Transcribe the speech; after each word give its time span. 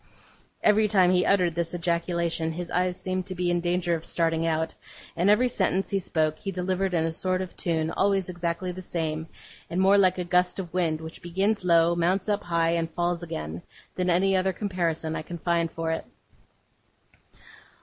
Every 0.63 0.87
time 0.87 1.11
he 1.11 1.27
uttered 1.27 1.53
this 1.53 1.75
ejaculation, 1.75 2.53
his 2.53 2.71
eyes 2.71 2.99
seemed 2.99 3.27
to 3.27 3.35
be 3.35 3.51
in 3.51 3.59
danger 3.61 3.93
of 3.93 4.03
starting 4.03 4.47
out; 4.47 4.73
and 5.15 5.29
every 5.29 5.47
sentence 5.47 5.91
he 5.91 5.99
spoke, 5.99 6.39
he 6.39 6.51
delivered 6.51 6.95
in 6.95 7.05
a 7.05 7.11
sort 7.11 7.39
of 7.39 7.55
tune, 7.55 7.91
always 7.91 8.27
exactly 8.27 8.71
the 8.71 8.81
same, 8.81 9.27
and 9.69 9.79
more 9.79 9.99
like 9.99 10.17
a 10.17 10.23
gust 10.23 10.57
of 10.57 10.73
wind, 10.73 11.01
which 11.01 11.21
begins 11.21 11.63
low, 11.63 11.93
mounts 11.93 12.27
up 12.27 12.43
high, 12.45 12.71
and 12.71 12.89
falls 12.89 13.21
again, 13.21 13.61
than 13.93 14.09
any 14.09 14.35
other 14.35 14.53
comparison 14.53 15.15
I 15.15 15.21
can 15.21 15.37
find 15.37 15.69
for 15.71 15.91
it. 15.91 16.03